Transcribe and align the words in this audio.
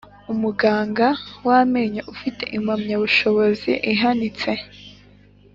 Umuganga 0.33 1.05
w 1.47 1.49
amenyo 1.59 2.01
ufite 2.13 2.43
Impamyabushobozi 2.57 3.71
ihanitse 3.91 4.51